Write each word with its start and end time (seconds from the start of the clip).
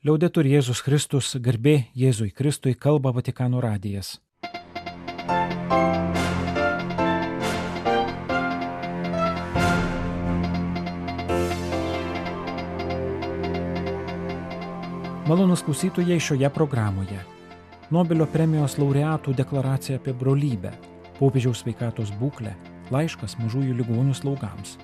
Liaudetur 0.00 0.46
Jėzus 0.48 0.80
Kristus, 0.80 1.34
garbė 1.44 1.74
Jėzui 1.92 2.30
Kristui, 2.32 2.72
kalba 2.72 3.10
Vatikano 3.12 3.60
radijas. 3.60 4.14
Malonus 15.28 15.60
klausytojai 15.68 16.16
šioje 16.16 16.48
programoje. 16.48 17.20
Nobelio 17.92 18.24
premijos 18.24 18.80
laureatų 18.80 19.36
deklaracija 19.36 20.00
apie 20.00 20.16
brolybę, 20.16 20.72
popiežiaus 21.20 21.60
sveikatos 21.60 22.16
būklę, 22.16 22.56
laiškas 22.88 23.36
mažųjų 23.44 23.76
ligonių 23.82 24.16
slaugams. 24.16 24.78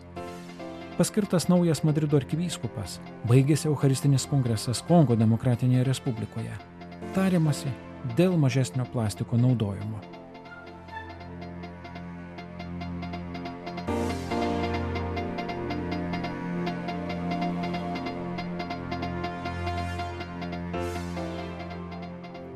Paskirtas 0.96 1.44
naujas 1.52 1.82
Madrido 1.84 2.16
arkivyskupas, 2.16 2.94
baigėsi 3.28 3.68
Eucharistinis 3.68 4.24
kongresas 4.30 4.78
Kongo 4.88 5.12
Demokratinėje 5.12 5.82
Respublikoje. 5.84 6.54
Tariamasi 7.12 7.68
dėl 8.16 8.38
mažesnio 8.40 8.86
plastiko 8.94 9.36
naudojimo. 9.36 10.00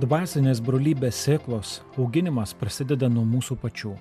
Dvasinės 0.01 0.65
brolybės 0.65 1.27
sėklos 1.27 1.83
auginimas 2.01 2.57
prasideda 2.57 3.13
nuo 3.13 3.29
mūsų 3.29 3.61
pačių. 3.61 3.99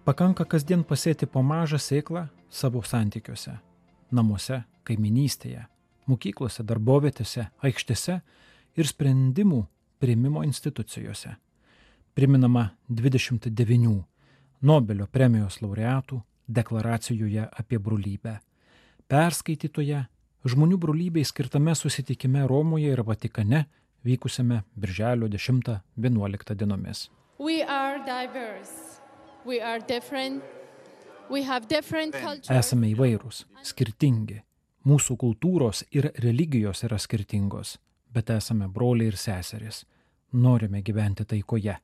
Pakanka 0.00 0.46
kasdien 0.48 0.80
pasėti 0.80 1.26
po 1.28 1.42
mažą 1.44 1.76
sėklą 1.76 2.22
savo 2.48 2.80
santykiuose- 2.82 3.58
namuose, 4.16 4.62
kaiminystėje, 4.84 5.66
mokyklose, 6.08 6.64
darbovietėse, 6.64 7.50
aikštėse 7.62 8.20
ir 8.76 8.84
sprendimų 8.84 9.66
prieimimo 10.00 10.42
institucijose. 10.42 11.36
Priminama 12.14 12.70
29 12.88 14.04
Nobelio 14.62 15.06
premijos 15.06 15.60
laureatų 15.60 16.22
deklaracijoje 16.48 17.48
apie 17.52 17.78
brolybę. 17.78 18.38
Perskaitytoje 19.08 20.06
žmonių 20.44 20.78
brolybei 20.78 21.24
skirtame 21.24 21.74
susitikime 21.74 22.46
Romoje 22.46 22.92
ir 22.92 23.02
Vatikane 23.02 23.66
vykusiame 24.04 24.62
Birželio 24.76 25.28
10-11 25.28 26.54
dienomis. 26.54 27.10
Esame 32.52 32.90
įvairūs, 32.92 33.44
skirtingi. 33.64 34.40
Mūsų 34.84 35.16
kultūros 35.20 35.84
ir 35.92 36.10
religijos 36.20 36.84
yra 36.84 36.98
skirtingos, 36.98 37.78
bet 38.12 38.30
esame 38.34 38.68
broliai 38.68 39.12
ir 39.12 39.16
seserys. 39.20 39.84
Norime 40.32 40.82
gyventi 40.82 41.24
taikoje. 41.24 41.76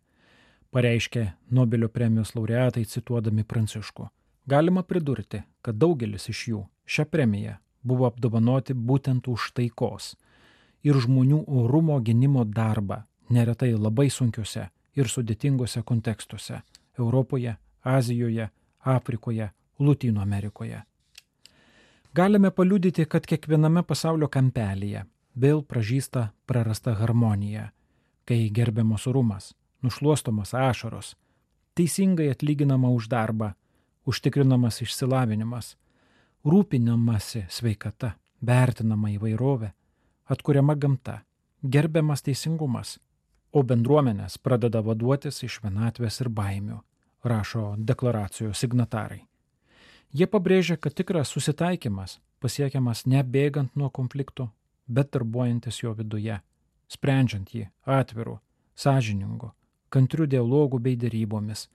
Pareiškė 0.73 1.25
Nobelio 1.51 1.89
premijos 1.89 2.34
laureatai 2.37 2.84
cituodami 2.84 3.45
Pranciškų. 3.45 4.09
Galima 4.47 4.83
pridurti, 4.83 5.43
kad 5.62 5.79
daugelis 5.81 6.29
iš 6.29 6.43
jų 6.51 6.62
šią 6.87 7.07
premiją 7.11 7.57
buvo 7.83 8.07
apdovanoti 8.07 8.75
būtent 8.75 9.29
už 9.31 9.53
taikos 9.57 10.15
ir 10.87 10.99
žmonių 11.03 11.45
orumo 11.47 11.99
gynimo 12.01 12.45
darbą, 12.45 13.05
neretai 13.31 13.73
labai 13.75 14.11
sunkiuose 14.11 14.69
ir 14.97 15.11
sudėtingose 15.11 15.83
kontekstuose- 15.83 16.62
Europoje, 16.99 17.57
Azijoje, 17.83 18.49
Afrikoje, 18.81 19.51
Lotynų 19.79 20.21
Amerikoje. 20.21 20.83
Galime 22.15 22.51
paliudyti, 22.51 23.05
kad 23.05 23.27
kiekviename 23.29 23.83
pasaulio 23.83 24.29
kampelyje 24.33 25.05
vėl 25.37 25.63
pražįsta 25.63 26.31
prarasta 26.49 26.95
harmonija, 26.97 27.71
kai 28.25 28.49
gerbiamos 28.51 29.07
orumas, 29.07 29.53
nušluostomas 29.83 30.55
ašaros, 30.55 31.15
teisingai 31.77 32.31
atlyginama 32.33 32.89
už 32.89 33.11
darbą, 33.12 33.53
užtikrinamas 34.09 34.81
išsilavinimas, 34.83 35.75
rūpinamasi 36.47 37.45
sveikata, 37.53 38.15
vertinama 38.41 39.12
įvairovė, 39.12 39.73
atkuriama 40.33 40.75
gamta, 40.75 41.21
gerbiamas 41.62 42.23
teisingumas, 42.23 42.97
o 43.53 43.62
bendruomenės 43.62 44.39
pradeda 44.39 44.83
vaduotis 44.83 45.43
iš 45.47 45.61
vienatvės 45.65 46.21
ir 46.21 46.29
baimių, 46.29 46.81
rašo 47.25 47.75
deklaracijos 47.79 48.59
signatarai. 48.59 49.25
Jie 50.12 50.27
pabrėžia, 50.31 50.77
kad 50.77 50.95
tikras 50.95 51.33
susitaikymas 51.34 52.19
pasiekiamas 52.41 53.06
ne 53.06 53.23
bėgant 53.23 53.75
nuo 53.77 53.91
konfliktų, 53.91 54.49
bet 54.87 55.11
darbuojantis 55.15 55.83
jo 55.83 55.93
viduje, 55.99 56.39
sprendžiant 56.89 57.51
jį 57.55 57.67
atviru, 57.85 58.39
sąžiningu, 58.77 59.51
kantriu 59.91 60.27
dialogu 60.27 60.79
bei 60.79 60.97
dėrybomis, 60.97 61.67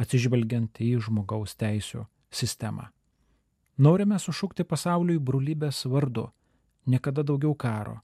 atsižvelgiant 0.00 0.80
į 0.82 0.96
žmogaus 1.06 1.54
teisų 1.56 2.06
sistemą. 2.30 2.90
Norime 3.78 4.18
sušukti 4.18 4.64
pasauliui 4.64 5.20
brūlybės 5.20 5.84
vardu 5.92 6.30
niekada 6.86 7.22
daugiau 7.22 7.54
karo. 7.54 8.00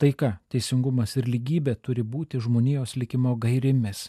Taika, 0.00 0.38
teisingumas 0.48 1.12
ir 1.20 1.26
lygybė 1.28 1.74
turi 1.84 2.00
būti 2.00 2.38
žmonijos 2.40 2.94
likimo 2.96 3.34
gairimis, 3.36 4.06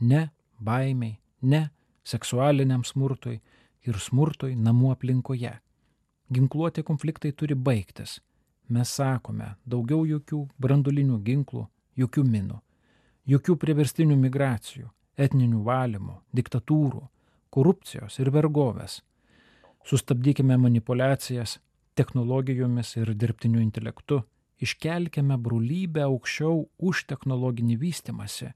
ne 0.00 0.24
baimiai, 0.58 1.12
ne 1.42 1.60
seksualiniam 2.02 2.82
smurtui 2.82 3.36
ir 3.86 4.00
smurtui 4.02 4.56
namų 4.58 4.90
aplinkoje. 4.96 5.52
Ginkluoti 6.34 6.82
konfliktai 6.82 7.30
turi 7.32 7.54
baigtis. 7.54 8.16
Mes 8.68 8.90
sakome, 8.98 9.52
daugiau 9.64 10.02
jokių 10.08 10.40
brandulinių 10.58 11.20
ginklų, 11.28 11.62
jokių 12.02 12.24
minų, 12.32 12.58
jokių 13.30 13.56
priverstinių 13.62 14.16
migracijų, 14.18 14.90
etninių 15.16 15.62
valymų, 15.64 16.16
diktatūrų, 16.34 17.04
korupcijos 17.54 18.18
ir 18.18 18.32
vergovės. 18.34 18.98
Sustabdykime 19.86 20.58
manipulacijas, 20.58 21.60
technologijomis 21.94 22.96
ir 22.98 23.14
dirbtiniu 23.14 23.62
intelektu, 23.62 24.24
iškelkime 24.62 25.36
brolybę 25.38 26.04
aukščiau 26.06 26.64
už 26.78 27.04
technologinį 27.10 27.76
vystimąsi, 27.80 28.52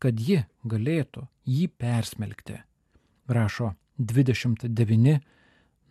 kad 0.00 0.20
ji 0.20 0.42
galėtų 0.64 1.26
jį 1.46 1.68
persmelkti, 1.80 2.60
rašo 3.28 3.74
29 3.98 5.20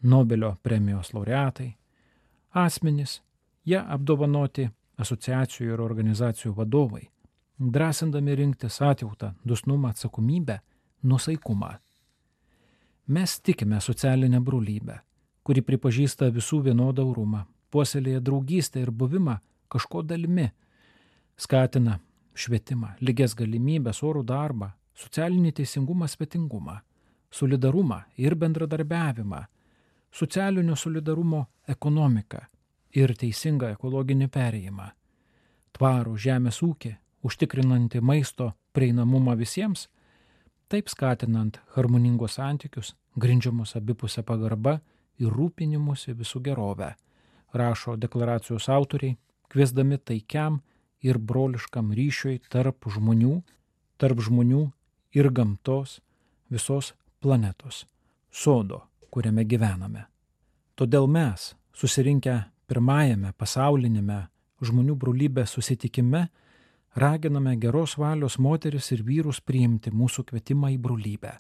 Nobelio 0.02 0.54
premijos 0.64 1.12
laureatai, 1.14 1.74
asmenys, 2.56 3.20
jie 3.68 3.82
apdovanoti 3.82 4.70
asociacijų 5.00 5.74
ir 5.74 5.84
organizacijų 5.84 6.54
vadovai, 6.56 7.04
drąsindami 7.60 8.38
rinktis 8.40 8.80
atjautą, 8.82 9.34
dusnumą, 9.44 9.92
atsakomybę, 9.92 10.62
nusaikumą. 11.04 11.74
Mes 13.08 13.40
tikime 13.42 13.82
socialinę 13.82 14.40
brolybę 14.40 15.02
kuri 15.50 15.64
pripažįsta 15.66 16.28
visų 16.30 16.60
vienodą 16.68 17.08
orumą, 17.10 17.40
puoselėja 17.72 18.22
draugystę 18.22 18.82
ir 18.84 18.92
buvimą 18.92 19.38
kažko 19.70 20.04
dalimi, 20.04 20.50
skatina 21.38 22.00
švietimą, 22.40 22.96
lygias 23.02 23.36
galimybės, 23.38 24.02
orų 24.04 24.24
darbą, 24.28 24.72
socialinį 24.96 25.54
teisingumą, 25.60 26.08
svetingumą, 26.08 26.80
solidarumą 27.32 28.04
ir 28.18 28.36
bendradarbiavimą, 28.36 29.44
socialinio 30.12 30.76
solidarumo 30.76 31.46
ekonomiką 31.68 32.42
ir 32.98 33.14
teisingą 33.18 33.74
ekologinį 33.76 34.30
perėjimą, 34.34 34.90
tvarų 35.78 36.18
žemės 36.18 36.62
ūkį, 36.66 36.96
užtikrinantį 37.24 38.02
maisto 38.02 38.54
prieinamumą 38.74 39.36
visiems, 39.38 39.88
taip 40.70 40.90
skatinant 40.90 41.60
harmoningos 41.76 42.38
santykius, 42.40 42.96
grindžiamus 43.20 43.76
abipusę 43.78 44.24
pagarbą 44.24 44.80
ir 45.20 45.34
rūpinimuose 45.34 46.16
visų 46.18 46.42
gerovę, 46.46 46.94
rašo 47.54 47.96
deklaracijos 47.96 48.70
autoriai, 48.70 49.18
kviesdami 49.50 49.98
taikiam 49.98 50.60
ir 51.02 51.18
broliškam 51.18 51.92
ryšiui 51.96 52.40
tarp 52.52 52.90
žmonių, 52.92 53.40
tarp 53.98 54.22
žmonių 54.22 54.66
ir 55.16 55.32
gamtos 55.34 56.00
visos 56.50 56.94
planetos, 57.20 57.86
sodo, 58.32 58.84
kuriame 59.10 59.46
gyvename. 59.46 60.06
Todėl 60.76 61.08
mes, 61.12 61.54
susirinkę 61.74 62.38
pirmajame 62.70 63.34
pasaulinėme 63.38 64.22
žmonių 64.62 64.96
brolybės 65.00 65.56
susitikime, 65.58 66.28
raginame 66.96 67.56
geros 67.60 67.98
valios 67.98 68.38
moteris 68.40 68.92
ir 68.96 69.04
vyrus 69.04 69.42
priimti 69.42 69.92
mūsų 69.92 70.30
kvietimą 70.30 70.74
į 70.76 70.82
brolybę 70.84 71.38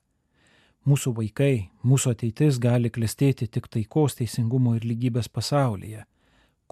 Mūsų 0.89 1.11
vaikai, 1.19 1.69
mūsų 1.85 2.15
ateitis 2.15 2.57
gali 2.61 2.89
klestėti 2.89 3.45
tik 3.51 3.67
taikos, 3.69 4.15
teisingumo 4.17 4.73
ir 4.77 4.87
lygybės 4.89 5.27
pasaulyje, 5.29 6.05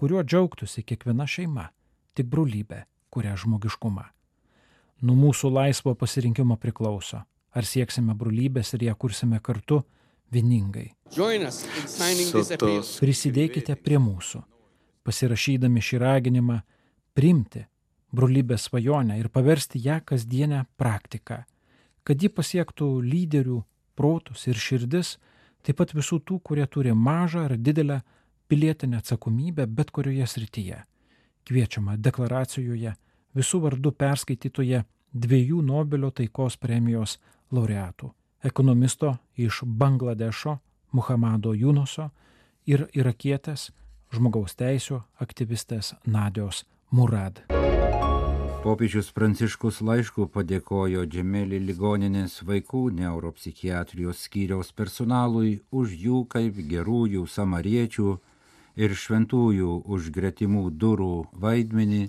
kuriuo 0.00 0.24
džiaugtųsi 0.24 0.82
kiekviena 0.82 1.26
šeima, 1.28 1.68
tik 2.18 2.26
brolybė, 2.32 2.80
kuria 3.14 3.36
žmogiškumą. 3.38 4.08
Nuo 5.06 5.14
mūsų 5.14 5.52
laisvo 5.54 5.94
pasirinkimo 5.94 6.56
priklauso, 6.58 7.20
ar 7.54 7.68
sieksime 7.68 8.16
brolybės 8.18 8.74
ir 8.74 8.88
ją 8.88 8.96
kursime 8.98 9.38
kartu 9.38 9.84
vieningai. 10.34 10.88
Prisidėkite 12.98 13.76
prie 13.76 14.02
mūsų. 14.02 14.42
pasirašydami 15.08 15.80
šį 15.80 15.98
raginimą 16.02 16.58
priimti 17.16 17.62
brolybės 18.12 18.66
svajonę 18.68 19.16
ir 19.20 19.30
paversti 19.32 19.80
ją 19.80 20.02
kasdienę 20.04 20.66
praktiką, 20.76 21.38
kad 22.04 22.22
ji 22.22 22.28
pasiektų 22.28 22.88
lyderių 23.04 23.62
protus 23.98 24.46
ir 24.46 24.58
širdis, 24.58 25.16
taip 25.66 25.80
pat 25.80 25.94
visų 25.96 26.20
tų, 26.22 26.38
kurie 26.46 26.66
turi 26.66 26.94
mažą 26.94 27.48
ar 27.48 27.56
didelę 27.58 28.00
pilietinę 28.48 29.02
atsakomybę 29.02 29.66
bet 29.66 29.90
kurioje 29.90 30.26
srityje. 30.26 30.78
Kviečiama 31.48 31.96
deklaracijoje 31.96 32.94
visų 33.36 33.60
vardų 33.64 33.92
perskaitytoje 33.92 34.84
dviejų 35.12 35.62
Nobelio 35.64 36.10
taikos 36.10 36.56
premijos 36.56 37.18
laureatų- 37.52 38.12
ekonomisto 38.50 39.16
iš 39.36 39.62
Bangladešo 39.64 40.58
Muhammado 40.92 41.54
Junoso 41.54 42.10
ir 42.66 42.88
irakietės 42.94 43.70
žmogaus 44.12 44.56
teisų 44.56 45.02
aktyvistės 45.20 45.94
Nadios 46.06 46.64
Murad. 46.90 47.44
Popiežius 48.58 49.12
Pranciškus 49.14 49.76
laišku 49.86 50.24
padėkojo 50.34 51.04
Džemelį 51.06 51.60
ligoninės 51.62 52.40
vaikų 52.48 52.80
neuropsichiatrijos 52.96 54.24
skyriaus 54.26 54.72
personalui 54.80 55.52
už 55.80 55.94
jų 56.04 56.22
kaip 56.32 56.58
gerųjų 56.72 57.22
samariečių 57.30 58.14
ir 58.82 58.94
šventųjų 59.02 59.74
už 59.96 60.08
gretimų 60.16 60.64
durų 60.84 61.12
vaidmenį, 61.44 62.00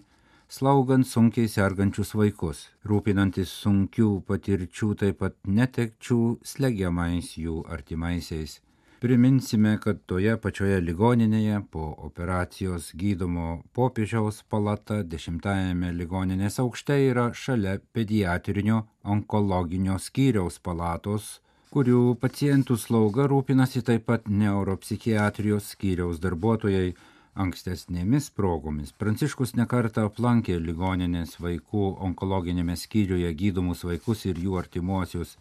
slaugant 0.49 1.05
sunkiai 1.11 1.51
sergančius 1.57 2.15
vaikus, 2.17 2.63
rūpinantis 2.81 3.53
sunkių 3.65 4.09
patirčių 4.31 4.89
taip 5.03 5.21
pat 5.21 5.37
netekčių 5.59 6.23
slegiamais 6.53 7.35
jų 7.37 7.61
artimaisiais 7.77 8.57
Priminsime, 8.99 9.77
kad 9.79 9.99
toje 10.11 10.33
pačioje 10.43 10.81
ligoninėje 10.83 11.61
po 11.71 11.85
operacijos 12.07 12.89
gydomo 12.99 13.61
popiežiaus 13.77 14.41
palata 14.51 14.97
dešimtajame 15.13 15.93
ligoninės 15.95 16.59
aukšte 16.59 16.97
yra 17.05 17.29
šalia 17.41 17.77
pediatrinio 17.95 18.81
onkologinio 19.15 19.95
skyriaus 20.03 20.59
palatos, 20.59 21.29
kurių 21.71 22.01
pacientų 22.25 22.75
slauga 22.83 23.29
rūpinasi 23.31 23.85
taip 23.87 24.03
pat 24.11 24.27
neuropsichiatrijos 24.27 25.71
skyriaus 25.77 26.19
darbuotojai. 26.25 26.91
Ankstesnėmis 27.39 28.27
progomis 28.35 28.91
Pranciškus 28.99 29.55
nekartą 29.55 30.09
aplankė 30.09 30.57
ligoninės 30.59 31.37
vaikų 31.39 31.85
onkologinėme 32.09 32.75
skyriuje 32.75 33.31
gydomus 33.43 33.85
vaikus 33.87 34.25
ir 34.27 34.43
jų 34.43 34.59
artimuosius 34.59 35.37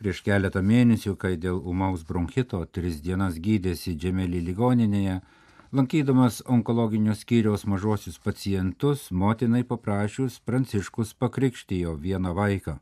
Prieš 0.00 0.22
keletą 0.24 0.62
mėnesių, 0.64 1.12
kai 1.20 1.34
dėl 1.36 1.58
umaus 1.70 2.06
bronchito 2.08 2.62
tris 2.72 3.02
dienas 3.04 3.34
gydėsi 3.36 3.92
Džemelį 4.00 4.38
ligoninėje, 4.46 5.18
lankydamas 5.76 6.38
onkologinio 6.54 7.12
skyriaus 7.12 7.66
mažosius 7.68 8.16
pacientus, 8.24 9.10
motinai 9.12 9.60
paprašius 9.60 10.40
Pranciškus 10.48 11.12
pakrikštijo 11.20 11.98
vieną 12.00 12.32
vaiką. 12.40 12.78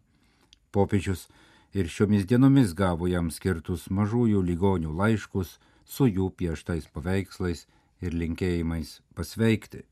Popiežius 0.71 1.27
ir 1.75 1.91
šiomis 1.91 2.23
dienomis 2.31 2.79
gavo 2.79 3.11
jam 3.11 3.35
skirtus 3.35 3.91
mažųjų 3.91 4.47
ligonių 4.53 4.95
laiškus 5.03 5.59
su 5.85 6.07
jų 6.07 6.31
pieštais 6.39 6.87
paveikslais 6.95 7.67
ir 7.99 8.15
linkėjimais 8.15 9.01
pasveikti. 9.19 9.83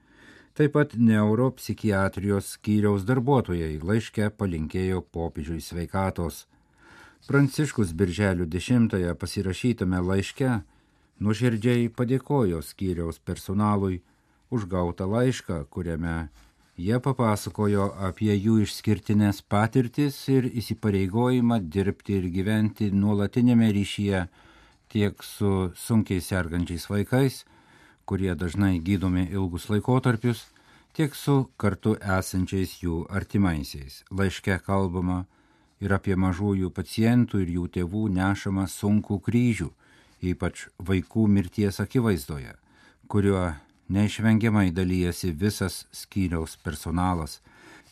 Taip 0.55 0.79
pat 0.79 0.95
neuropsichiatrijos 0.95 2.55
skyriaus 2.55 3.03
darbuotojai 3.09 3.81
laiške 3.83 4.31
palinkėjo 4.39 5.03
popiežiui 5.11 5.59
sveikatos 5.61 6.47
Pranciškus 7.27 7.93
birželio 7.93 8.47
10-ąją 8.47 9.15
pasirašytame 9.19 10.01
laiške 10.09 10.51
nuoširdžiai 11.21 11.89
padėkojo 11.91 12.61
skyriaus 12.63 13.19
personalui 13.19 14.03
už 14.51 14.67
gautą 14.71 15.09
laišką, 15.11 15.65
kuriame 15.73 16.29
jie 16.77 16.99
papasakojo 17.03 17.89
apie 18.09 18.35
jų 18.37 18.61
išskirtinės 18.67 19.41
patirtis 19.43 20.19
ir 20.33 20.47
įsipareigojimą 20.47 21.61
dirbti 21.73 22.19
ir 22.21 22.29
gyventi 22.35 22.91
nuolatinėme 22.93 23.73
ryšyje 23.75 24.27
tiek 24.93 25.23
su 25.25 25.73
sunkiai 25.75 26.21
sergančiais 26.21 26.87
vaikais, 26.91 27.45
kurie 28.07 28.35
dažnai 28.39 28.79
gydomi 28.79 29.27
ilgus 29.33 29.67
laikotarpius, 29.73 30.47
tiek 30.95 31.15
su 31.15 31.49
kartu 31.59 31.97
esančiais 32.19 32.79
jų 32.83 33.07
artimaisiais. 33.11 34.05
Laiške 34.11 34.61
kalbama 34.67 35.25
ir 35.81 35.93
apie 35.93 36.17
mažųjų 36.17 36.71
pacientų 36.77 37.43
ir 37.45 37.53
jų 37.57 37.67
tėvų 37.77 38.07
nešamą 38.17 38.67
sunkų 38.71 39.21
kryžių, 39.27 39.71
ypač 40.33 40.67
vaikų 40.79 41.27
mirties 41.29 41.81
akivaizdoje, 41.85 42.55
kuriuo 43.09 43.53
neišvengiamai 43.93 44.71
dalyjasi 44.75 45.33
visas 45.33 45.85
skyriaus 45.93 46.57
personalas. 46.57 47.41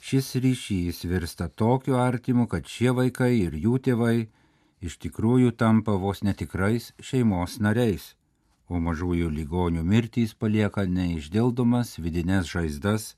Šis 0.05 0.35
ryšys 0.37 1.05
virsta 1.09 1.49
tokiu 1.49 1.97
artimu, 1.97 2.47
kad 2.47 2.67
šie 2.69 2.93
vaikai 2.93 3.33
ir 3.47 3.55
jų 3.57 3.79
tėvai 3.87 4.27
iš 4.85 4.99
tikrųjų 5.01 5.55
tampa 5.57 5.95
vos 5.97 6.21
netikrais 6.27 6.91
šeimos 7.01 7.57
nariais, 7.65 8.13
o 8.69 8.81
mažųjų 8.81 9.31
ligonių 9.33 9.85
mirtys 9.85 10.35
palieka 10.37 10.85
neišdildomas 10.89 11.97
vidinės 12.01 12.51
žaizdas 12.53 13.15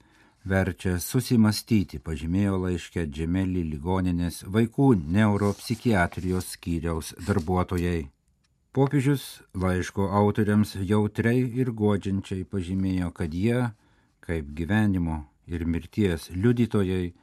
verčia 0.46 0.96
susimastyti, 1.02 1.98
pažymėjo 1.98 2.60
laiškė 2.62 3.06
Džemelį 3.10 3.64
ligoninės 3.72 4.44
vaikų 4.56 4.93
neuropsichiatrijos 5.16 6.52
skyriaus 6.54 7.12
darbuotojai. 7.26 8.06
Popiežius 8.76 9.26
laiško 9.56 10.10
autoriams 10.20 10.76
jautriai 10.76 11.43
ir 11.60 11.72
godžiančiai 11.72 12.44
pažymėjo, 12.44 13.10
kad 13.16 13.34
jie, 13.34 13.70
kaip 14.20 14.50
gyvenimo 14.58 15.25
ir 15.46 15.64
mirties 15.66 16.31
liudytojai, 16.31 17.14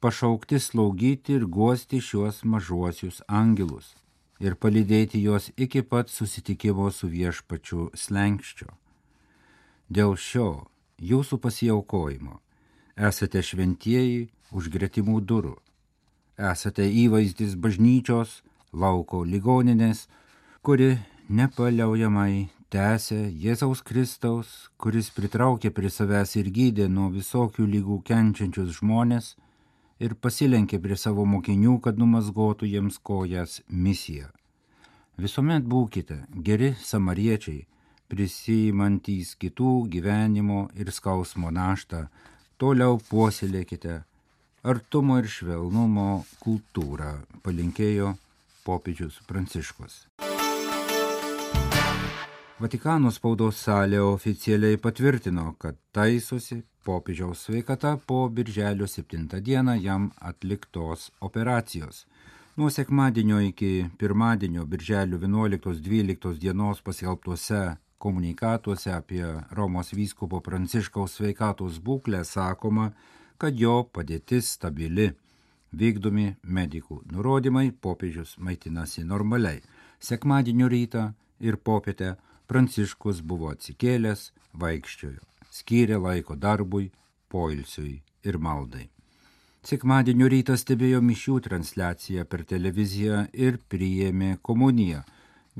pašaukti 0.00 0.60
slaugyti 0.60 1.36
ir 1.36 1.46
guosti 1.46 2.00
šiuos 2.00 2.44
mažuosius 2.44 3.20
angelus 3.28 3.94
ir 4.40 4.56
palydėti 4.56 5.20
juos 5.20 5.50
iki 5.56 5.82
pat 5.84 6.08
susitikimo 6.08 6.88
su 6.90 7.10
viešpačiu 7.12 7.90
slengščio. 7.92 8.70
Dėl 9.90 10.14
šio 10.16 10.46
jūsų 11.02 11.40
pasiaukojimo 11.44 12.38
esate 13.08 13.40
šventieji 13.40 14.28
už 14.52 14.68
gretimų 14.74 15.20
durų, 15.24 15.54
esate 16.52 16.84
įvaizdis 16.84 17.56
bažnyčios, 17.56 18.40
lauko 18.72 19.22
ligoninės, 19.24 20.06
kuri 20.62 20.98
nepaliaujamai 21.28 22.50
tęsė 22.70 23.20
Jėzaus 23.44 23.80
Kristaus, 23.86 24.50
kuris 24.76 25.08
pritraukė 25.16 25.72
prie 25.74 25.90
savęs 25.90 26.36
ir 26.36 26.50
gydė 26.54 26.90
nuo 26.92 27.08
visokių 27.14 27.66
lygų 27.74 28.02
kenčiančius 28.10 28.76
žmonės 28.78 29.32
ir 30.00 30.14
pasilenkė 30.14 30.80
prie 30.84 30.96
savo 30.96 31.24
mokinių, 31.24 31.78
kad 31.80 31.98
numazgotų 31.98 32.68
jiems 32.68 33.00
kojas 33.02 33.60
misiją. 33.68 34.28
Visuomet 35.20 35.64
būkite 35.68 36.22
geri 36.46 36.74
samariečiai, 36.80 37.66
prisijimantys 38.10 39.36
kitų 39.38 39.72
gyvenimo 39.92 40.68
ir 40.74 40.90
skausmo 40.92 41.50
naštą, 41.54 42.06
toliau 42.60 42.98
puoselėkite 43.08 44.02
artumo 44.62 45.16
ir 45.20 45.28
švelnumo 45.32 46.08
kultūrą, 46.42 47.14
palinkėjo 47.44 48.12
popiežius 48.66 49.16
Pranciškus. 49.28 50.04
Vatikano 52.60 53.08
spaudos 53.08 53.62
salė 53.64 54.02
oficialiai 54.04 54.76
patvirtino, 54.76 55.54
kad 55.56 55.78
taisosi 55.96 56.58
popiežiaus 56.84 57.46
sveikata 57.46 57.94
po 58.06 58.26
birželio 58.28 58.84
7 58.84 59.40
dieną 59.40 59.78
jam 59.80 60.10
atliktos 60.20 61.08
operacijos. 61.20 62.04
Nuo 62.56 62.68
sekmadienio 62.68 63.40
iki 63.40 63.86
pirmadienio 63.98 64.66
birželio 64.66 65.16
11-12 65.18 66.36
dienos 66.38 66.82
paskelbtuose 66.84 67.62
komunikatuose 68.00 68.92
apie 68.96 69.24
Romos 69.56 69.92
vyskupo 69.92 70.40
Pranciškaus 70.40 71.18
sveikatos 71.18 71.78
būklę 71.84 72.22
sakoma, 72.24 72.90
kad 73.40 73.58
jo 73.60 73.82
padėtis 73.94 74.54
stabili. 74.56 75.10
Vykdomi 75.70 76.26
medikų 76.42 77.02
nurodymai, 77.12 77.70
popiežius 77.70 78.34
maitinasi 78.38 79.04
normaliai. 79.06 79.60
Sekmadienio 80.00 80.68
rytą 80.72 81.10
ir 81.44 81.60
popietę 81.68 82.16
Pranciškus 82.50 83.20
buvo 83.22 83.52
atsikėlęs, 83.54 84.30
vaikščiojo, 84.58 85.20
skyrė 85.54 86.00
laiko 86.02 86.34
darbui, 86.34 86.88
poilsiui 87.30 88.00
ir 88.26 88.40
maldai. 88.42 88.88
Sekmadienio 89.60 90.26
rytą 90.32 90.56
stebėjo 90.56 90.98
mišių 91.04 91.38
transliaciją 91.46 92.24
per 92.24 92.42
televiziją 92.48 93.26
ir 93.46 93.60
priėmė 93.70 94.38
komuniją. 94.42 95.04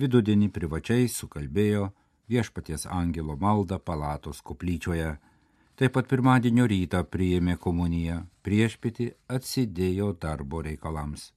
Vidudienį 0.00 0.48
privačiai 0.56 1.08
sukalbėjo 1.12 1.90
viešpaties 2.30 2.86
angelo 2.86 3.36
maldą 3.36 3.78
palatos 3.78 4.40
koplyčioje. 4.46 5.16
Taip 5.76 5.94
pat 5.96 6.08
pirmadienio 6.08 6.66
rytą 6.68 7.02
priėmė 7.08 7.56
komuniją, 7.56 8.22
priešpiti 8.44 9.10
atsidėjo 9.36 10.12
darbo 10.22 10.60
reikalams. 10.66 11.30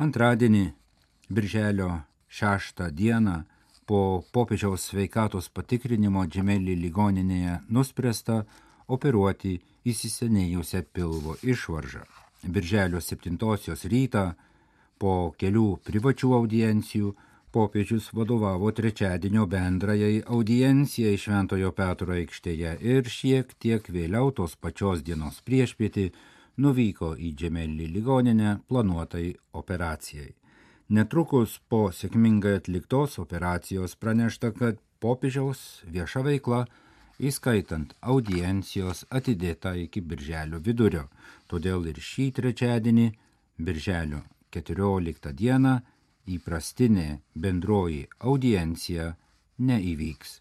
Antradienį, 0.00 0.66
birželio 1.28 1.90
6 2.40 2.90
dieną, 3.00 3.36
po 3.90 4.22
popiežiaus 4.32 4.84
sveikatos 4.92 5.48
patikrinimo 5.50 6.22
džemelį 6.30 6.76
ligoninėje 6.84 7.56
nuspręsta 7.74 8.36
operuoti 8.86 9.56
įsisenėjusią 9.90 10.84
pilvo 10.94 11.34
išvaržą. 11.42 12.04
Birželio 12.54 13.00
7 13.00 13.40
rytą 13.94 14.24
po 15.00 15.34
kelių 15.40 15.66
privačių 15.88 16.30
audiencijų 16.38 17.14
popiežius 17.52 18.10
vadovavo 18.14 18.70
trečiadienio 18.70 19.46
bendrajai 19.46 20.22
audiencijai 20.26 21.18
Šventojo 21.18 21.72
Petro 21.76 22.14
aikštėje 22.14 22.76
ir 22.92 23.08
šiek 23.10 23.54
tiek 23.58 23.88
vėliau 23.90 24.30
tos 24.34 24.54
pačios 24.56 25.02
dienos 25.06 25.40
priešpietį 25.46 26.10
nuvyko 26.62 27.14
į 27.16 27.32
Džemelį 27.34 27.88
ligoninę 27.96 28.58
planuotai 28.68 29.32
operacijai. 29.62 30.30
Netrukus 30.90 31.58
po 31.70 31.88
sėkmingai 31.94 32.56
atliktos 32.58 33.18
operacijos 33.22 33.94
pranešta, 33.94 34.50
kad 34.50 34.80
popiežiaus 35.02 35.60
vieša 35.86 36.24
veikla, 36.26 36.64
įskaitant 37.20 37.94
audiencijos, 38.00 39.04
atidėta 39.10 39.76
iki 39.78 40.02
birželio 40.02 40.58
vidurio. 40.58 41.06
Todėl 41.46 41.86
ir 41.92 42.00
šį 42.02 42.26
trečiadienį, 42.40 43.06
birželio 43.58 44.24
14 44.50 45.32
dieną, 45.36 45.80
įprastinė 46.26 47.20
bendroji 47.34 48.06
audiencija 48.20 49.14
neįvyks. 49.58 50.40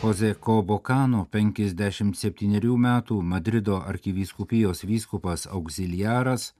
Jose 0.00 0.34
Kobokano 0.40 1.26
57 1.32 2.76
metų 2.86 3.20
Madrido 3.22 3.82
arkivyskupijos 3.84 4.84
vyskupas 4.88 5.46
auxiliaras 5.46 6.54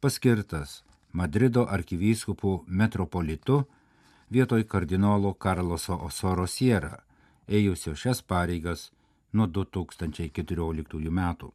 paskirtas 0.00 0.82
Madrido 1.12 1.64
arkivyskupų 1.66 2.52
metropolitu 2.68 3.64
vietoj 4.30 4.64
kardinolo 4.64 5.32
Karloso 5.34 5.96
Osoro 6.06 6.46
Sierra, 6.46 7.00
ėjusio 7.48 7.94
šias 7.94 8.22
pareigas 8.22 8.90
nuo 9.32 9.46
2014 9.46 11.10
metų. 11.10 11.52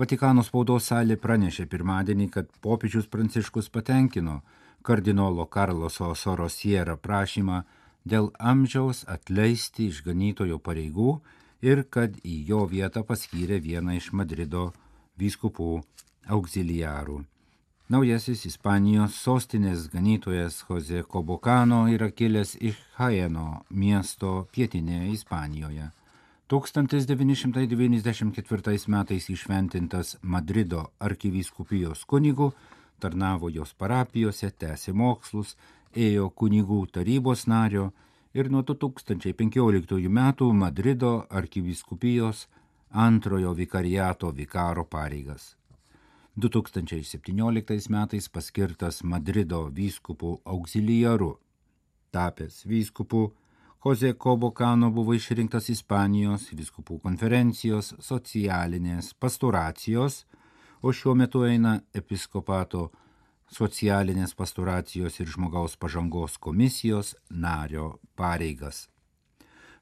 Vatikano 0.00 0.40
spaudos 0.40 0.86
salė 0.88 1.18
pranešė 1.20 1.66
pirmadienį, 1.68 2.26
kad 2.32 2.46
popiežius 2.64 3.08
Pranciškus 3.12 3.66
patenkino 3.74 4.38
kardinolo 4.86 5.44
Karloso 5.56 6.14
Sorosiera 6.16 6.94
prašymą 6.96 7.58
dėl 8.08 8.30
amžiaus 8.52 9.02
atleisti 9.14 9.90
iš 9.90 9.98
ganytojo 10.06 10.56
pareigų 10.68 11.18
ir 11.60 11.84
kad 11.96 12.16
į 12.24 12.38
jo 12.52 12.62
vietą 12.72 13.04
paskyrė 13.10 13.60
vieną 13.66 13.98
iš 13.98 14.08
Madrido 14.16 14.70
vyskupų 15.20 15.68
auxiliarų. 16.38 17.20
Naujasis 17.92 18.46
Ispanijos 18.48 19.20
sostinės 19.20 19.88
ganytojas 19.92 20.62
Jose 20.68 21.04
Kobokano 21.04 21.84
yra 21.92 22.08
kilęs 22.08 22.56
iš 22.56 22.80
Jaeno 22.96 23.64
miesto 23.68 24.46
pietinėje 24.54 25.12
Ispanijoje. 25.18 25.90
1994 26.50 28.88
metais 28.88 29.28
išventintas 29.30 30.16
Madrido 30.22 30.90
arkivyskupijos 30.98 32.04
kunigų, 32.10 32.52
tarnavo 32.98 33.46
jos 33.54 33.70
parapijose, 33.78 34.50
tęsė 34.50 34.90
mokslus, 34.90 35.54
ėjo 35.94 36.26
kunigų 36.34 36.90
tarybos 36.90 37.46
nario 37.46 37.94
ir 38.34 38.50
nuo 38.50 38.66
2015 38.66 40.10
metų 40.10 40.52
Madrido 40.52 41.26
arkivyskupijos 41.30 42.48
antrojo 42.90 43.54
vikariato 43.54 44.32
vikaro 44.34 44.84
pareigas. 44.84 45.56
2017 46.34 47.90
metais 47.94 48.28
paskirtas 48.28 49.04
Madrido 49.04 49.70
vyskupų 49.70 50.40
auxiliaru, 50.44 51.38
tapęs 52.10 52.66
vyskupų 52.66 53.32
Jose 53.84 54.12
Kobokano 54.12 54.90
buvo 54.92 55.14
išrinktas 55.16 55.70
Ispanijos 55.72 56.50
viskupų 56.52 56.98
konferencijos 57.00 57.94
socialinės 58.04 59.14
pastoracijos, 59.16 60.26
o 60.84 60.92
šiuo 60.92 61.14
metu 61.16 61.46
eina 61.48 61.78
episkopato 61.96 62.90
socialinės 63.48 64.36
pastoracijos 64.36 65.16
ir 65.24 65.32
žmogaus 65.32 65.78
pažangos 65.80 66.36
komisijos 66.36 67.14
nario 67.30 67.94
pareigas. 68.20 68.82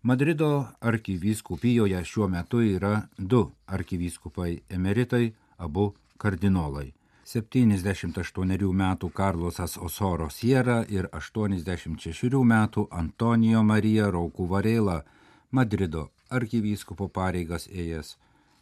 Madrido 0.02 0.68
arkivyskupijoje 0.78 2.04
šiuo 2.04 2.28
metu 2.30 2.62
yra 2.62 3.08
du 3.18 3.48
arkivyskupai 3.66 4.60
emeritai, 4.70 5.32
abu 5.58 5.90
kardinolai. 6.22 6.92
78 7.28 8.72
metų 8.72 9.10
Karlosas 9.12 9.76
Osoro 9.76 10.32
Sierra 10.32 10.80
ir 10.88 11.12
86 11.12 12.32
metų 12.52 12.88
Antonijo 12.90 13.62
Marija 13.62 14.08
Raukų 14.08 14.48
Varėla 14.48 15.04
Madrido 15.52 16.08
arkivyskupo 16.32 17.08
pareigas 17.12 17.68
ėjęs 17.68 18.16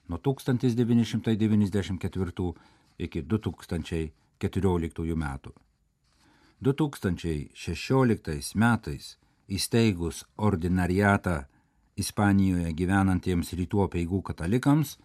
nuo 0.09 0.19
1994 0.19 2.55
iki 2.99 3.23
2014 3.23 5.15
metų. 5.15 5.53
2016 6.59 8.55
metais 8.55 9.19
įsteigus 9.47 10.25
ordinariatą 10.37 11.47
Ispanijoje 11.97 12.73
gyvenantiems 12.75 13.53
rytų 13.55 13.83
apeigų 13.87 14.23
katalikams, 14.27 14.99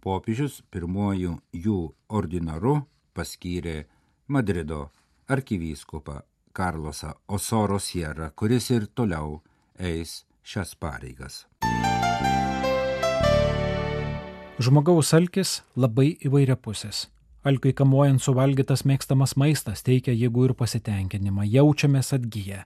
popiežius 0.00 0.62
pirmojų 0.70 1.40
jų 1.50 1.94
ordinaru 2.08 2.86
paskyrė 3.18 3.82
Madrido 4.28 4.88
arkivyskupą 5.28 6.20
Karlosą 6.52 7.12
Osoro 7.28 7.78
Sierra, 7.78 8.30
kuris 8.30 8.70
ir 8.70 8.86
toliau 8.94 9.40
eis 9.78 10.24
šias 10.42 10.74
pareigas. 10.78 11.46
Žmogaus 14.58 15.12
alkis 15.14 15.60
labai 15.76 16.16
įvairiapusis. 16.26 17.06
Alkiui 17.46 17.72
kamuojant 17.78 18.22
suvalgytas 18.22 18.82
mėgstamas 18.88 19.36
maistas 19.38 19.84
teikia 19.86 20.12
jėgų 20.12 20.48
ir 20.48 20.54
pasitenkinimą, 20.58 21.46
jaučiamės 21.46 22.10
atgyję. 22.16 22.64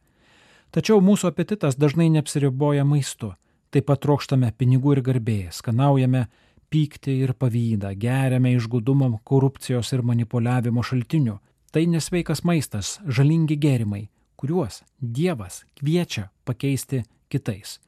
Tačiau 0.72 1.02
mūsų 1.04 1.28
apetitas 1.28 1.76
dažnai 1.76 2.08
neapsiriboja 2.14 2.86
maistu, 2.88 3.34
taip 3.70 3.90
pat 3.90 4.00
trokštame 4.06 4.48
pinigų 4.56 4.96
ir 4.96 5.02
garbėjai, 5.04 5.52
skanaujame 5.52 6.24
pyktį 6.72 7.18
ir 7.26 7.34
pavydą, 7.36 7.92
geriame 7.98 8.54
iš 8.56 8.68
gudumo, 8.72 9.10
korupcijos 9.28 9.92
ir 9.92 10.02
manipuliavimo 10.08 10.84
šaltinių. 10.84 11.38
Tai 11.72 11.82
nesveikas 11.88 12.42
maistas, 12.44 12.98
žalingi 13.08 13.56
gėrimai, 13.60 14.06
kuriuos 14.36 14.82
Dievas 15.00 15.62
kviečia 15.78 16.28
pakeisti 16.44 17.02
kitais. 17.32 17.78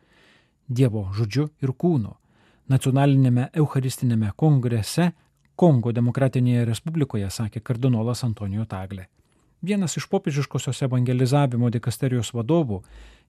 Dievo 0.68 1.10
žodžiu 1.16 1.50
ir 1.60 1.74
kūnu. 1.76 2.14
Nacionalinėme 2.72 3.50
Eucharistinėme 3.52 4.30
kongrese 4.40 5.10
Kongo 5.54 5.92
Demokratinėje 5.92 6.64
Respublikoje 6.70 7.28
sakė 7.30 7.60
kardinolas 7.60 8.24
Antonijo 8.24 8.64
Taglė. 8.64 9.04
Vienas 9.64 9.96
iš 10.00 10.08
popiežiškosios 10.12 10.80
evangelizavimo 10.86 11.68
dikasterijos 11.72 12.32
vadovų 12.36 12.80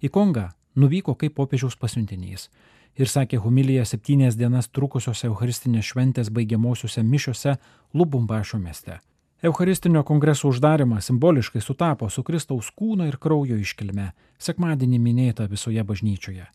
į 0.04 0.12
Kongą 0.12 0.50
nuvyko 0.76 1.16
kaip 1.16 1.36
popiežiaus 1.36 1.76
pasiuntinys 1.80 2.50
ir 2.96 3.12
sakė 3.12 3.40
humiliją 3.44 3.84
septynias 3.86 4.38
dienas 4.40 4.70
trukusios 4.72 5.24
Eucharistinės 5.28 5.92
šventės 5.92 6.32
baigiamosiuose 6.32 7.04
mišiuose 7.04 7.58
Lubumbašio 7.94 8.60
mieste. 8.60 9.00
Eucharistinio 9.44 10.04
kongreso 10.04 10.48
uždarimas 10.50 11.06
simboliškai 11.10 11.62
sutapo 11.62 12.10
su 12.10 12.24
Kristaus 12.24 12.72
kūno 12.72 13.08
ir 13.08 13.18
kraujo 13.22 13.58
iškilme, 13.60 14.12
sekmadienį 14.40 15.00
minėta 15.00 15.48
visoje 15.52 15.84
bažnyčioje. 15.84 16.48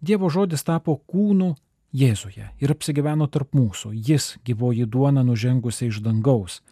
Dievo 0.00 0.30
žodis 0.30 0.66
tapo 0.66 0.98
kūnu 1.06 1.54
Jėzuje 1.92 2.46
ir 2.64 2.70
apsigyveno 2.72 3.26
tarp 3.28 3.50
mūsų, 3.52 3.90
jis 3.92 4.38
gyvoji 4.48 4.86
duona 4.88 5.20
nužengusi 5.28 5.90
iš 5.90 5.98
dangaus. 6.00 6.62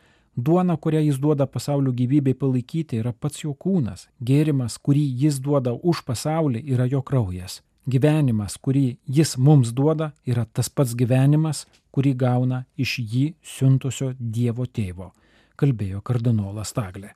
Duona, 0.47 0.77
kurią 0.77 1.01
jis 1.05 1.19
duoda 1.21 1.47
pasaulio 1.47 1.93
gyvybei 1.93 2.35
palaikyti, 2.35 3.01
yra 3.03 3.13
pats 3.13 3.45
jo 3.45 3.53
kūnas. 3.65 4.07
Gėrimas, 4.25 4.79
kurį 4.79 5.03
jis 5.25 5.41
duoda 5.45 5.75
už 5.75 6.03
pasaulį, 6.07 6.63
yra 6.75 6.87
jo 6.89 7.03
kraujas. 7.03 7.61
Gyvenimas, 7.91 8.57
kurį 8.61 8.99
jis 9.09 9.37
mums 9.39 9.73
duoda, 9.77 10.13
yra 10.29 10.45
tas 10.45 10.69
pats 10.69 10.95
gyvenimas, 10.95 11.65
kurį 11.91 12.15
gauna 12.15 12.65
iš 12.77 12.99
jį 13.01 13.25
siuntusio 13.43 14.13
Dievo 14.19 14.67
tėvo, 14.67 15.11
kalbėjo 15.57 16.03
kardinolas 16.05 16.73
Taglė. 16.77 17.15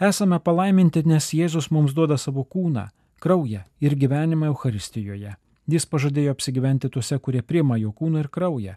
Esame 0.00 0.38
palaiminti, 0.44 1.00
nes 1.08 1.30
Jėzus 1.32 1.70
mums 1.72 1.94
duoda 1.96 2.18
savo 2.20 2.44
kūną, 2.44 2.90
kraują 3.22 3.62
ir 3.80 3.96
gyvenimą 3.96 4.50
Euharistijoje. 4.52 5.36
Jis 5.66 5.86
pažadėjo 5.88 6.34
apsigyventi 6.36 6.90
tuose, 6.92 7.16
kurie 7.18 7.40
priima 7.42 7.78
jo 7.80 7.94
kūną 7.96 8.20
ir 8.22 8.28
kraują. 8.28 8.76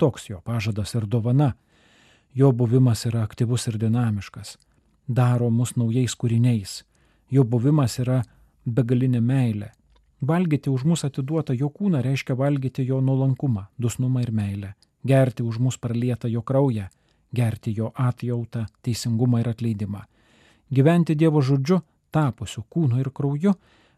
Toks 0.00 0.30
jo 0.30 0.38
pažadas 0.44 0.94
ir 0.94 1.08
dovana. 1.10 1.54
Jo 2.34 2.52
buvimas 2.52 3.06
yra 3.06 3.22
aktyvus 3.22 3.66
ir 3.66 3.78
dinamiškas, 3.78 4.56
daro 5.08 5.50
mus 5.50 5.76
naujais 5.76 6.14
kūriniais. 6.14 6.84
Jo 7.30 7.44
buvimas 7.44 7.98
yra 7.98 8.22
begalinė 8.66 9.20
meilė, 9.20 9.70
Valgyti 10.20 10.68
už 10.70 10.84
mus 10.84 11.04
atiduotą 11.04 11.54
jo 11.56 11.70
kūną 11.72 12.02
reiškia 12.04 12.34
valgyti 12.36 12.84
jo 12.84 13.00
nuolankumą, 13.00 13.62
dusnumą 13.80 14.20
ir 14.20 14.32
meilę, 14.36 14.74
gerti 15.04 15.42
už 15.42 15.58
mus 15.58 15.78
pralietą 15.80 16.28
jo 16.28 16.42
kraują, 16.42 16.88
gerti 17.32 17.72
jo 17.76 17.92
atjautą, 17.94 18.66
teisingumą 18.82 19.40
ir 19.40 19.48
atleidimą. 19.48 20.02
Gyventi 20.70 21.16
Dievo 21.16 21.40
žodžiu 21.40 21.80
tapusiu 22.12 22.66
kūnu 22.68 23.00
ir 23.00 23.08
krauju, 23.10 23.54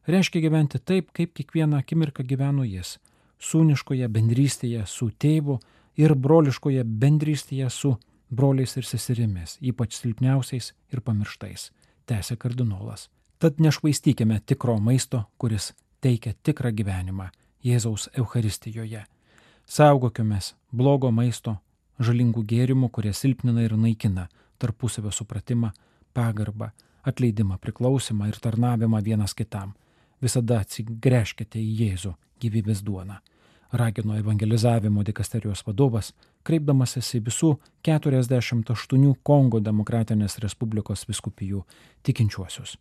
reiškia 0.06 0.44
gyventi 0.44 0.78
taip, 0.78 1.10
kaip 1.10 1.34
kiekvieną 1.34 1.82
akimirką 1.82 2.22
gyveno 2.22 2.62
jis- 2.62 2.98
sūniškoje 3.48 4.06
bendrystėje 4.08 4.86
su 4.86 5.10
tėvu 5.10 5.58
ir 5.96 6.14
broliškoje 6.14 6.84
bendrystėje 6.84 7.70
su 7.70 7.96
broliais 8.32 8.76
ir 8.76 8.86
seserimis, 8.88 9.58
ypač 9.60 9.98
silpniausiais 10.00 10.72
ir 10.92 11.02
pamirštais, 11.04 11.70
tęsė 12.08 12.36
kardinolas. 12.40 13.08
Tad 13.38 13.60
nešvaistykime 13.60 14.40
tikro 14.46 14.78
maisto, 14.80 15.24
kuris 15.38 15.72
teikia 16.00 16.34
tikrą 16.42 16.72
gyvenimą 16.72 17.28
Jėzaus 17.64 18.08
Euharistijoje. 18.18 19.04
Saugokime 19.66 20.38
blogo 20.72 21.10
maisto, 21.10 21.56
žalingų 21.98 22.44
gėrimų, 22.48 22.90
kurie 22.90 23.12
silpnina 23.12 23.62
ir 23.62 23.76
naikina 23.76 24.28
tarpusavio 24.58 25.10
supratimą, 25.10 25.72
pagarbą, 26.14 26.70
atleidimą, 27.02 27.58
priklausimą 27.58 28.30
ir 28.30 28.38
tarnavimą 28.42 29.02
vienas 29.02 29.34
kitam. 29.34 29.74
Visada 30.22 30.60
atsigręžkite 30.62 31.58
į 31.58 31.70
Jėzų 31.82 32.14
gyvybės 32.42 32.82
duoną 32.86 33.18
ragino 33.72 34.16
evangelizavimo 34.18 35.02
dikasterijos 35.02 35.64
vadovas, 35.66 36.12
kreipdamasis 36.42 37.14
į 37.18 37.22
visų 37.28 37.52
48 37.88 39.14
Kongo 39.22 39.60
demokratinės 39.60 40.38
Respublikos 40.44 41.06
viskupijų 41.08 41.64
tikinčiuosius. 42.02 42.76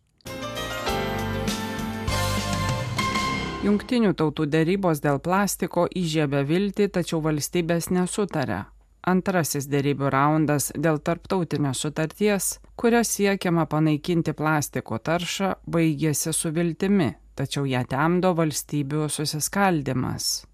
Jungtinių 3.62 4.10
tautų 4.18 4.48
dėrybos 4.50 4.98
dėl 5.04 5.20
plastiko 5.22 5.86
įžiebė 5.86 6.42
viltį, 6.48 6.88
tačiau 6.98 7.20
valstybės 7.22 7.92
nesutarė. 7.94 8.64
Antrasis 9.06 9.66
dėrybių 9.70 10.10
raundas 10.14 10.70
dėl 10.78 10.98
tarptautinės 10.98 11.80
sutarties, 11.82 12.58
kuria 12.78 13.02
siekiama 13.06 13.66
panaikinti 13.70 14.34
plastiko 14.34 14.98
taršą, 14.98 15.56
baigėsi 15.66 16.34
su 16.34 16.50
viltimi, 16.54 17.12
tačiau 17.38 17.66
ją 17.66 17.82
temdo 17.90 18.34
valstybių 18.38 19.08
susiskaldimas. 19.10 20.51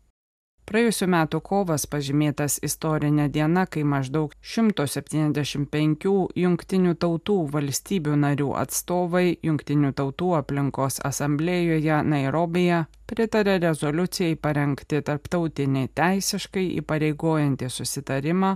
Praėjusiu 0.68 1.06
metu 1.08 1.38
kovas 1.40 1.86
pažymėtas 1.88 2.58
istorinė 2.66 3.30
diena, 3.32 3.62
kai 3.64 3.86
maždaug 3.88 4.34
175 4.44 6.10
jungtinių 6.42 6.90
tautų 7.04 7.36
valstybių 7.54 8.16
narių 8.24 8.48
atstovai 8.62 9.38
jungtinių 9.48 9.94
tautų 9.96 10.28
aplinkos 10.36 10.98
asamblėjoje 11.08 12.02
Nairobėje 12.12 12.80
pritarė 13.08 13.54
rezoliucijai 13.64 14.34
parengti 14.36 15.00
tarptautinį 15.08 15.86
teisiškai 15.96 16.66
įpareigojantį 16.82 17.70
susitarimą 17.72 18.50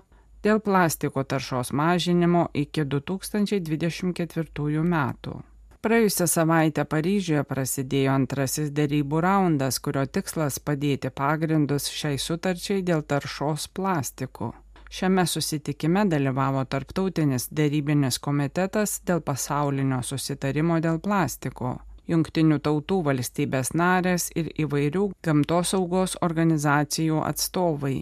dėl 0.45 0.61
plastiko 0.61 1.25
taršos 1.25 1.73
mažinimo 1.73 2.50
iki 2.52 2.85
2024 2.85 4.85
metų. 4.97 5.51
Praėjusią 5.83 6.29
savaitę 6.31 6.85
Paryžiuje 6.87 7.41
prasidėjo 7.43 8.12
antrasis 8.15 8.69
dėrybų 8.71 9.21
raundas, 9.25 9.81
kurio 9.83 10.05
tikslas 10.07 10.61
padėti 10.62 11.11
pagrindus 11.11 11.89
šiai 11.91 12.21
sutarčiai 12.23 12.85
dėl 12.87 13.03
taršos 13.03 13.65
plastikų. 13.75 14.53
Šiame 14.95 15.25
susitikime 15.27 16.05
dalyvavo 16.07 16.62
tarptautinis 16.71 17.49
dėrybinis 17.51 18.21
komitetas 18.23 19.01
dėl 19.11 19.25
pasaulinio 19.27 19.99
susitarimo 20.07 20.79
dėl 20.85 21.03
plastiko, 21.03 21.75
jungtinių 22.07 22.61
tautų 22.62 23.03
valstybės 23.11 23.75
narės 23.75 24.31
ir 24.39 24.55
įvairių 24.62 25.09
gamtosaugos 25.27 26.15
organizacijų 26.23 27.25
atstovai. 27.27 27.97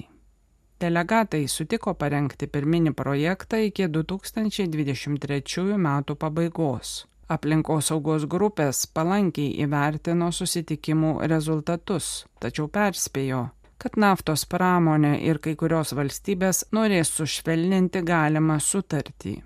Delegatai 0.85 1.47
sutiko 1.49 1.97
parengti 1.97 2.45
pirminį 2.45 2.93
projektą 2.93 3.65
iki 3.71 3.89
2023 3.89 5.79
metų 5.89 6.21
pabaigos. 6.21 7.07
Aplinkosaugos 7.31 8.25
grupės 8.27 8.89
palankiai 8.91 9.53
įvertino 9.63 10.33
susitikimų 10.35 11.13
rezultatus, 11.31 12.09
tačiau 12.43 12.67
perspėjo, 12.67 13.45
kad 13.79 13.99
naftos 14.03 14.43
pramonė 14.51 15.13
ir 15.29 15.39
kai 15.39 15.55
kurios 15.61 15.95
valstybės 15.95 16.65
norės 16.75 17.15
sušvelninti 17.21 18.02
galimą 18.02 18.59
sutartį. 18.59 19.37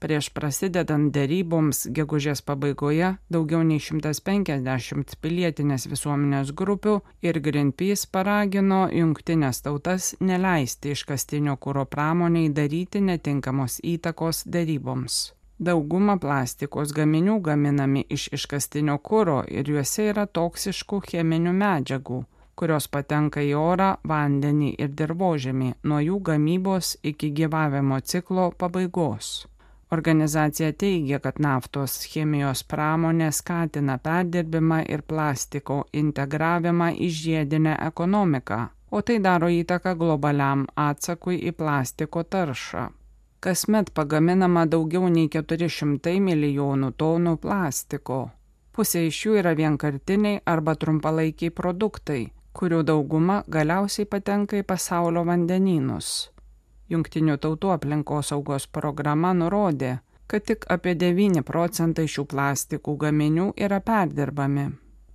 Prieš 0.00 0.30
prasidedant 0.34 1.12
deryboms 1.12 1.84
gegužės 1.96 2.40
pabaigoje 2.42 3.12
daugiau 3.30 3.62
nei 3.62 3.78
150 3.84 5.18
pilietinės 5.22 5.84
visuomenės 5.92 6.54
grupių 6.56 6.94
ir 7.22 7.38
Greenpeace 7.44 8.08
paragino 8.10 8.86
jungtinės 8.90 9.60
tautas 9.66 10.14
neleisti 10.20 10.96
iškastinio 10.96 11.60
kūro 11.60 11.84
pramoniai 11.84 12.48
daryti 12.48 13.04
netinkamos 13.04 13.78
įtakos 13.84 14.48
deryboms. 14.48 15.28
Dauguma 15.60 16.14
plastikos 16.16 16.94
gaminių 16.96 17.34
gaminami 17.44 18.02
iš 18.14 18.22
iškastinio 18.32 18.94
kūro 19.04 19.40
ir 19.60 19.66
juose 19.68 20.06
yra 20.08 20.22
toksiškų 20.38 21.00
cheminių 21.08 21.50
medžiagų, 21.52 22.20
kurios 22.56 22.86
patenka 22.94 23.42
į 23.44 23.50
orą, 23.60 23.88
vandenį 24.12 24.70
ir 24.84 24.94
dirbožėmį 25.00 25.68
nuo 25.90 25.98
jų 26.00 26.16
gamybos 26.28 26.94
iki 27.10 27.28
gyvavimo 27.40 27.98
ciklo 28.12 28.46
pabaigos. 28.62 29.28
Organizacija 29.96 30.70
teigia, 30.84 31.18
kad 31.26 31.42
naftos 31.44 31.98
chemijos 32.08 32.62
pramonė 32.70 33.28
skatina 33.40 33.98
perdirbimą 34.06 34.78
ir 34.88 35.02
plastiko 35.12 35.82
integravimą 36.04 36.88
į 37.08 37.10
žiedinę 37.18 37.76
ekonomiką, 37.90 38.62
o 38.96 39.04
tai 39.04 39.18
daro 39.28 39.52
įtaką 39.58 39.92
globaliam 40.04 40.64
atsakui 40.86 41.36
į 41.52 41.52
plastiko 41.60 42.24
taršą 42.36 42.86
kasmet 43.40 43.90
pagaminama 43.94 44.66
daugiau 44.66 45.08
nei 45.08 45.28
400 45.32 46.18
milijonų 46.20 46.90
tonų 47.00 47.36
plastiko. 47.40 48.20
Pusė 48.76 49.06
iš 49.08 49.20
jų 49.24 49.38
yra 49.40 49.54
vienkartiniai 49.58 50.42
arba 50.46 50.76
trumpalaikiai 50.82 51.50
produktai, 51.50 52.20
kurių 52.52 52.82
dauguma 52.90 53.40
galiausiai 53.48 54.06
patenka 54.06 54.60
į 54.60 54.66
pasaulio 54.68 55.24
vandenynus. 55.24 56.30
Jungtinių 56.90 57.38
tautų 57.40 57.72
aplinkosaugos 57.76 58.66
programa 58.66 59.32
nurodė, 59.34 59.98
kad 60.26 60.46
tik 60.46 60.68
apie 60.76 60.94
9 60.98 61.42
procentai 61.46 62.06
šių 62.10 62.26
plastikų 62.30 62.96
gaminių 63.04 63.50
yra 63.56 63.80
perdirbami. 63.80 64.68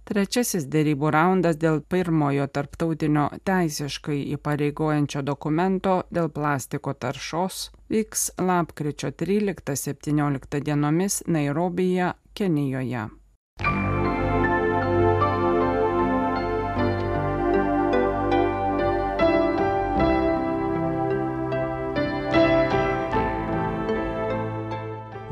Trečiasis 0.06 0.68
dėrybų 0.70 1.10
raundas 1.10 1.56
dėl 1.58 1.80
pirmojo 1.82 2.46
tarptautinio 2.54 3.24
teisiškai 3.50 4.20
įpareigojančio 4.36 5.24
dokumento 5.26 5.96
dėl 6.13 6.30
plastiko 6.30 6.94
taršos 6.94 7.72
vyks 7.89 8.28
lapkričio 8.38 9.10
13-17 9.10 10.62
dienomis 10.62 11.24
Nairobije, 11.26 12.13
Kenijoje. 12.38 13.08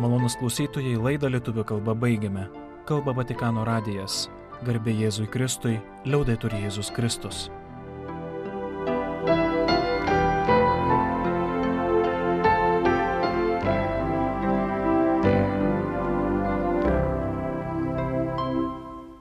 Malonus 0.01 0.33
klausytojai 0.41 0.97
laidą 0.97 1.29
lietuvių 1.29 1.63
kalba 1.63 1.93
baigiame. 1.93 2.49
Kalba 2.89 3.13
Vatikano 3.13 3.61
radijas. 3.69 4.25
Garbė 4.63 4.93
Jėzui 4.95 5.27
Kristui, 5.27 5.75
liaudai 6.07 6.37
turi 6.39 6.63
Jėzus 6.63 6.91
Kristus. 6.95 7.49